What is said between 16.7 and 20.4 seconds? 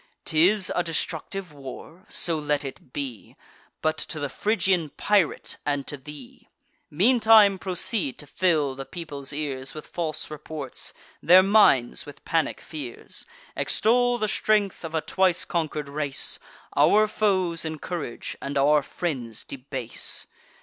Our foes encourage, and our friends debase.